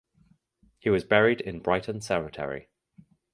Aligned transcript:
He 0.79 0.89
was 0.89 1.03
buried 1.03 1.41
in 1.41 1.59
Brighton 1.59 2.01
cemetery. 2.01 2.69